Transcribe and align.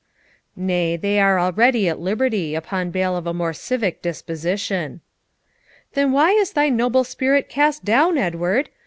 'Nay, 0.55 0.95
they 0.97 1.19
are 1.19 1.39
already 1.39 1.87
at 1.87 1.99
liberty, 1.99 2.55
upon 2.55 2.89
bail 2.89 3.15
of 3.15 3.27
a 3.27 3.35
more 3.35 3.53
civic 3.53 4.01
disposition.' 4.01 4.99
'Then 5.93 6.11
why 6.11 6.31
is 6.31 6.53
thy 6.53 6.69
noble 6.69 7.03
spirit 7.03 7.47
cast 7.47 7.85
down, 7.85 8.17
Edward? 8.17 8.69